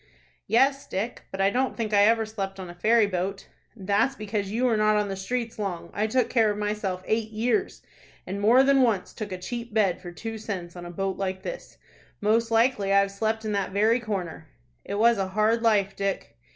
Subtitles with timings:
[0.47, 4.49] "Yes, Dick, but I don't think I ever slept on a ferry boat." "That's because
[4.49, 7.83] you were not on the streets long I took care of myself eight years,
[8.25, 11.43] and more than once took a cheap bed for two cents on a boat like
[11.43, 11.77] this.
[12.19, 14.47] Most likely I've slept in that very corner."
[14.83, 16.35] "It was a hard life, Dick."